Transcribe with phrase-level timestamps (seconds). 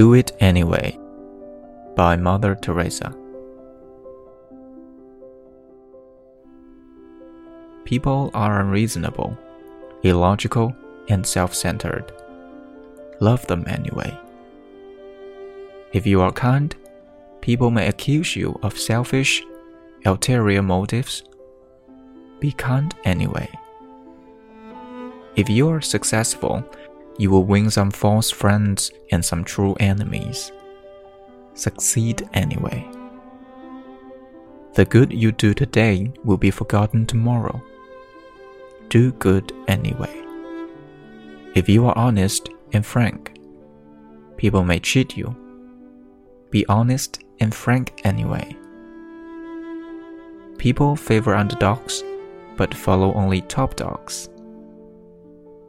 [0.00, 0.96] Do It Anyway
[1.96, 3.12] by Mother Teresa.
[7.84, 9.36] People are unreasonable,
[10.04, 10.74] illogical,
[11.08, 12.12] and self centered.
[13.20, 14.16] Love them anyway.
[15.92, 16.74] If you are kind,
[17.40, 19.42] people may accuse you of selfish,
[20.04, 21.22] ulterior motives.
[22.38, 23.48] Be kind anyway.
[25.36, 26.64] If you are successful,
[27.18, 30.52] you will win some false friends and some true enemies.
[31.54, 32.88] Succeed anyway.
[34.74, 37.62] The good you do today will be forgotten tomorrow.
[38.88, 40.16] Do good anyway.
[41.54, 43.38] If you are honest and frank,
[44.36, 45.36] people may cheat you.
[46.50, 48.56] Be honest and frank anyway.
[50.60, 52.04] People favor underdogs,
[52.56, 54.28] but follow only top dogs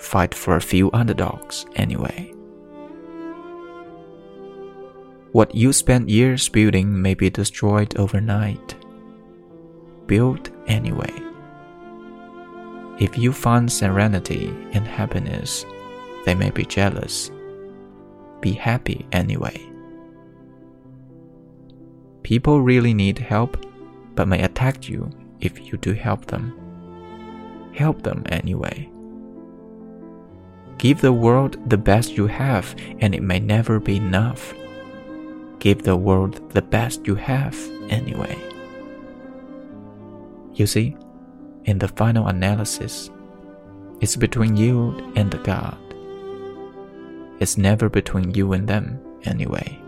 [0.00, 2.32] fight for a few underdogs anyway.
[5.32, 8.74] What you spent years building may be destroyed overnight.
[10.06, 11.12] Build anyway.
[12.98, 15.64] If you find serenity and happiness,
[16.24, 17.30] they may be jealous.
[18.40, 19.64] Be happy anyway.
[22.22, 23.64] People really need help,
[24.18, 26.50] but may attack you if you do help them.
[27.72, 28.90] Help them anyway.
[30.76, 34.52] Give the world the best you have, and it may never be enough.
[35.60, 37.56] Give the world the best you have
[37.90, 38.36] anyway.
[40.54, 40.96] You see,
[41.66, 43.10] in the final analysis,
[44.00, 45.78] it's between you and the God.
[47.38, 49.78] It's never between you and them anyway.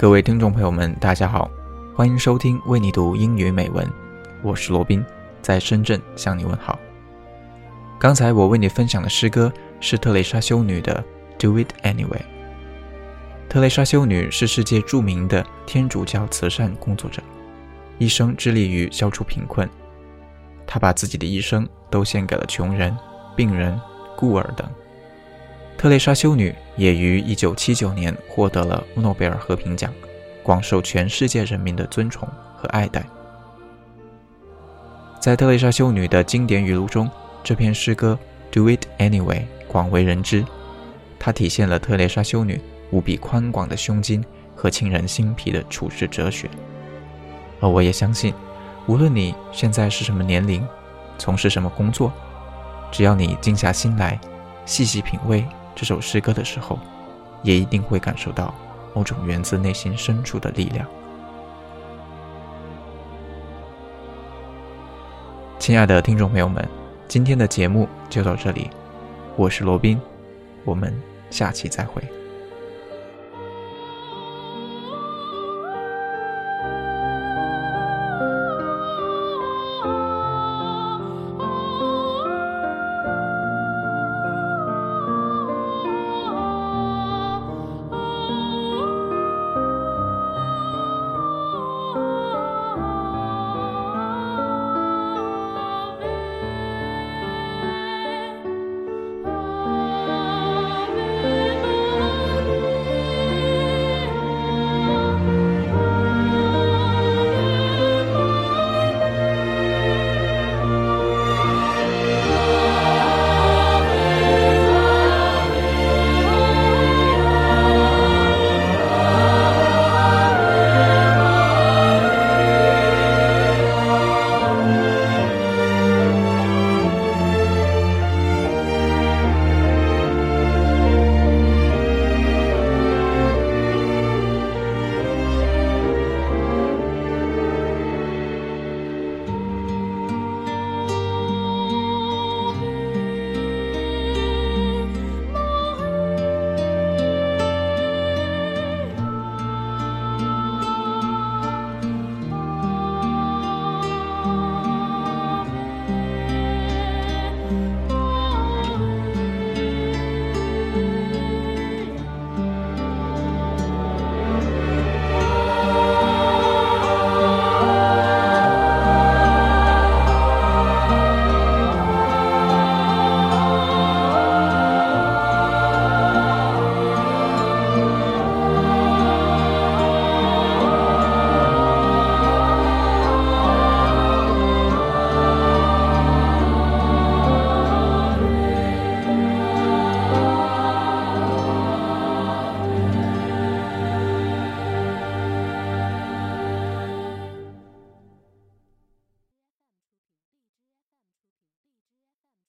[0.00, 1.50] 各位听众朋友们，大家好，
[1.94, 3.86] 欢迎收听为你读英语美文，
[4.42, 5.04] 我是罗宾，
[5.42, 6.78] 在深圳向你问好。
[7.98, 11.04] 刚才我为你分享的诗歌是特蕾莎修女的
[11.38, 12.08] 《Do It Anyway》。
[13.46, 17.22] 特蕾莎修女是世界著名的天主教慈善工作者，
[17.98, 19.68] 一生致力于消除贫困。
[20.66, 22.96] 她把自己的一生都献给了穷人、
[23.36, 23.78] 病人、
[24.16, 24.66] 孤儿等。
[25.80, 29.90] 特蕾莎修女也于1979年获得了诺贝尔和平奖，
[30.42, 33.02] 广受全世界人民的尊崇和爱戴。
[35.18, 37.10] 在特蕾莎修女的经典语录中，
[37.42, 38.18] 这篇诗歌
[38.54, 40.44] 《Do It Anyway》广为人知。
[41.18, 44.22] 它体现了特蕾莎修女无比宽广的胸襟
[44.54, 46.50] 和沁人心脾的处世哲学。
[47.58, 48.34] 而我也相信，
[48.86, 50.62] 无论你现在是什么年龄，
[51.16, 52.12] 从事什么工作，
[52.92, 54.20] 只要你静下心来，
[54.66, 55.42] 细细品味。
[55.74, 56.78] 这首诗歌的时候，
[57.42, 58.54] 也一定会感受到
[58.94, 60.86] 某种源自内心深处的力量。
[65.58, 66.66] 亲爱的听众朋友们，
[67.06, 68.70] 今天的节目就到这里，
[69.36, 70.00] 我是罗宾，
[70.64, 70.94] 我们
[71.30, 72.19] 下期再会。